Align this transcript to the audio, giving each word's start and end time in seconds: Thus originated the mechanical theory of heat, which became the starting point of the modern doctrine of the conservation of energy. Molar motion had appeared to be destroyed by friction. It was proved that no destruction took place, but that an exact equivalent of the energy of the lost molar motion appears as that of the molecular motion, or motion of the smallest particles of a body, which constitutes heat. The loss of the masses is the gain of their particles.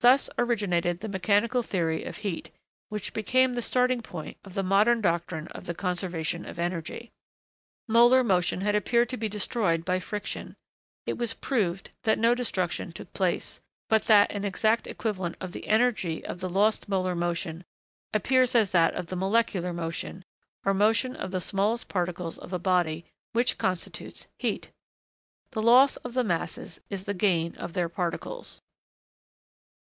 Thus 0.00 0.28
originated 0.36 0.98
the 0.98 1.08
mechanical 1.08 1.62
theory 1.62 2.02
of 2.02 2.16
heat, 2.16 2.50
which 2.88 3.12
became 3.14 3.52
the 3.52 3.62
starting 3.62 4.00
point 4.02 4.36
of 4.44 4.54
the 4.54 4.64
modern 4.64 5.00
doctrine 5.00 5.46
of 5.54 5.66
the 5.66 5.76
conservation 5.76 6.44
of 6.44 6.58
energy. 6.58 7.12
Molar 7.86 8.24
motion 8.24 8.62
had 8.62 8.74
appeared 8.74 9.08
to 9.10 9.16
be 9.16 9.28
destroyed 9.28 9.84
by 9.84 10.00
friction. 10.00 10.56
It 11.06 11.18
was 11.18 11.34
proved 11.34 11.92
that 12.02 12.18
no 12.18 12.34
destruction 12.34 12.90
took 12.90 13.12
place, 13.12 13.60
but 13.88 14.06
that 14.06 14.32
an 14.32 14.44
exact 14.44 14.88
equivalent 14.88 15.36
of 15.40 15.52
the 15.52 15.68
energy 15.68 16.24
of 16.24 16.40
the 16.40 16.48
lost 16.48 16.88
molar 16.88 17.14
motion 17.14 17.62
appears 18.12 18.56
as 18.56 18.72
that 18.72 18.94
of 18.94 19.06
the 19.06 19.14
molecular 19.14 19.72
motion, 19.72 20.24
or 20.64 20.74
motion 20.74 21.14
of 21.14 21.30
the 21.30 21.38
smallest 21.40 21.86
particles 21.86 22.38
of 22.38 22.52
a 22.52 22.58
body, 22.58 23.04
which 23.34 23.56
constitutes 23.56 24.26
heat. 24.40 24.72
The 25.52 25.62
loss 25.62 25.96
of 25.98 26.14
the 26.14 26.24
masses 26.24 26.80
is 26.90 27.04
the 27.04 27.14
gain 27.14 27.54
of 27.54 27.74
their 27.74 27.88
particles. 27.88 28.60